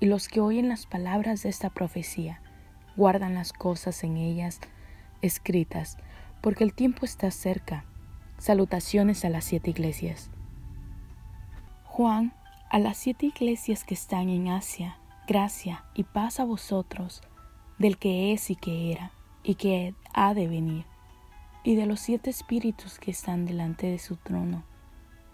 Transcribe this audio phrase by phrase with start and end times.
[0.00, 2.40] y los que oyen las palabras de esta profecía
[2.96, 4.58] guardan las cosas en ellas
[5.22, 5.98] escritas,
[6.40, 7.84] porque el tiempo está cerca.
[8.38, 10.30] Salutaciones a las siete iglesias.
[11.84, 12.32] Juan,
[12.70, 14.96] a las siete iglesias que están en Asia,
[15.28, 17.20] gracia y paz a vosotros,
[17.78, 19.12] del que es y que era,
[19.42, 20.86] y que ha de venir,
[21.62, 24.64] y de los siete espíritus que están delante de su trono,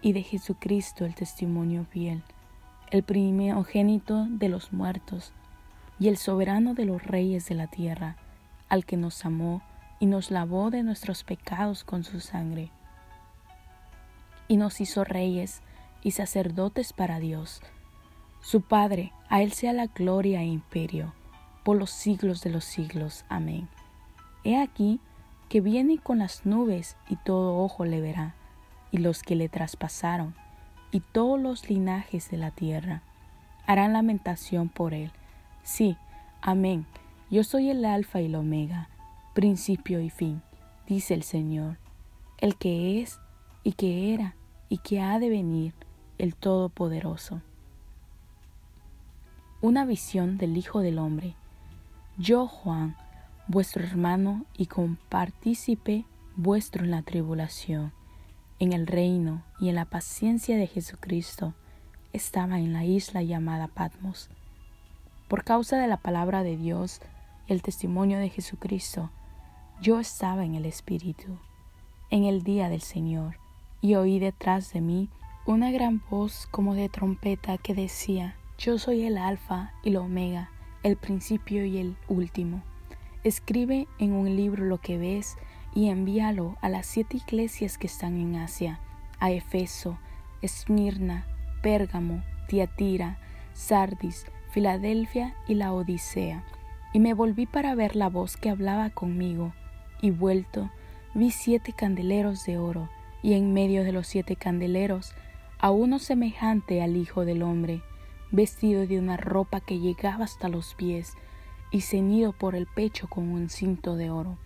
[0.00, 2.22] y de Jesucristo el testimonio fiel
[2.94, 5.32] el primogénito de los muertos
[5.98, 8.16] y el soberano de los reyes de la tierra,
[8.68, 9.62] al que nos amó
[9.98, 12.70] y nos lavó de nuestros pecados con su sangre,
[14.46, 15.60] y nos hizo reyes
[16.04, 17.62] y sacerdotes para Dios.
[18.40, 21.14] Su Padre, a Él sea la gloria e imperio,
[21.64, 23.24] por los siglos de los siglos.
[23.28, 23.68] Amén.
[24.44, 25.00] He aquí
[25.48, 28.36] que viene con las nubes y todo ojo le verá,
[28.92, 30.36] y los que le traspasaron
[30.94, 33.02] y todos los linajes de la tierra
[33.66, 35.10] harán lamentación por él.
[35.64, 35.96] Sí,
[36.40, 36.86] amén.
[37.32, 38.88] Yo soy el alfa y el omega,
[39.34, 40.40] principio y fin,
[40.86, 41.78] dice el Señor,
[42.38, 43.18] el que es
[43.64, 44.36] y que era
[44.68, 45.74] y que ha de venir,
[46.18, 47.42] el Todopoderoso.
[49.60, 51.34] Una visión del Hijo del Hombre.
[52.18, 52.94] Yo, Juan,
[53.48, 56.04] vuestro hermano y compartícipe
[56.36, 57.92] vuestro en la tribulación
[58.58, 61.54] en el reino y en la paciencia de Jesucristo,
[62.12, 64.30] estaba en la isla llamada Patmos.
[65.28, 67.00] Por causa de la palabra de Dios
[67.48, 69.10] y el testimonio de Jesucristo,
[69.80, 71.38] yo estaba en el Espíritu,
[72.10, 73.36] en el día del Señor,
[73.80, 75.08] y oí detrás de mí
[75.46, 80.50] una gran voz como de trompeta que decía, Yo soy el Alfa y el Omega,
[80.82, 82.62] el principio y el último.
[83.24, 85.36] Escribe en un libro lo que ves
[85.74, 88.78] y envíalo a las siete iglesias que están en Asia,
[89.18, 89.98] a Efeso,
[90.40, 91.26] Esmirna,
[91.62, 93.18] Pérgamo, Tiatira,
[93.52, 96.44] Sardis, Filadelfia y la Odisea.
[96.92, 99.52] Y me volví para ver la voz que hablaba conmigo,
[100.00, 100.70] y vuelto
[101.12, 102.88] vi siete candeleros de oro,
[103.20, 105.12] y en medio de los siete candeleros
[105.58, 107.82] a uno semejante al Hijo del Hombre,
[108.30, 111.14] vestido de una ropa que llegaba hasta los pies,
[111.72, 114.38] y ceñido por el pecho con un cinto de oro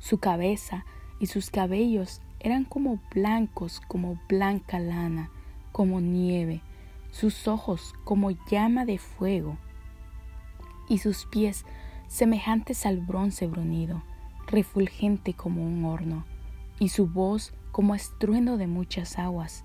[0.00, 0.84] su cabeza
[1.20, 5.30] y sus cabellos eran como blancos, como blanca lana,
[5.70, 6.62] como nieve,
[7.10, 9.56] sus ojos como llama de fuego,
[10.88, 11.64] y sus pies
[12.08, 14.02] semejantes al bronce brunido,
[14.46, 16.24] refulgente como un horno,
[16.78, 19.64] y su voz como estruendo de muchas aguas.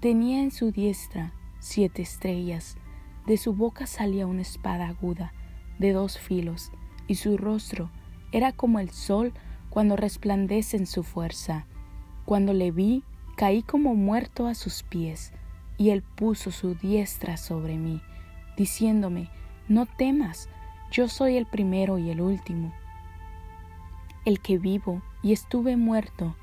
[0.00, 2.76] Tenía en su diestra siete estrellas,
[3.26, 5.32] de su boca salía una espada aguda
[5.78, 6.70] de dos filos,
[7.08, 7.90] y su rostro
[8.32, 9.32] era como el sol
[9.76, 11.66] cuando resplandece en su fuerza.
[12.24, 13.04] Cuando le vi,
[13.36, 15.34] caí como muerto a sus pies,
[15.76, 18.00] y él puso su diestra sobre mí,
[18.56, 19.28] diciéndome,
[19.68, 20.48] no temas,
[20.90, 22.72] yo soy el primero y el último,
[24.24, 26.34] el que vivo y estuve muerto,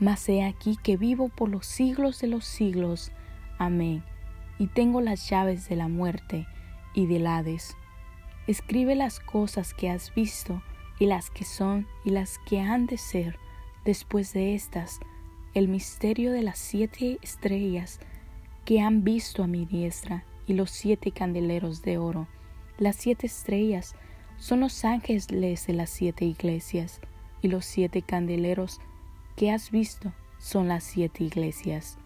[0.00, 3.12] mas he aquí que vivo por los siglos de los siglos.
[3.58, 4.02] Amén.
[4.58, 6.48] Y tengo las llaves de la muerte
[6.94, 7.76] y del Hades.
[8.48, 10.64] Escribe las cosas que has visto,
[11.02, 13.36] y las que son y las que han de ser
[13.84, 15.00] después de estas,
[15.52, 17.98] el misterio de las siete estrellas
[18.64, 22.28] que han visto a mi diestra y los siete candeleros de oro.
[22.78, 23.96] Las siete estrellas
[24.38, 27.00] son los ángeles de las siete iglesias
[27.40, 28.80] y los siete candeleros
[29.34, 31.98] que has visto son las siete iglesias.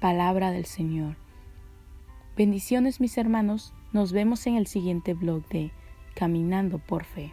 [0.00, 1.14] Palabra del Señor.
[2.36, 5.70] Bendiciones mis hermanos, nos vemos en el siguiente blog de
[6.16, 7.32] Caminando por Fe.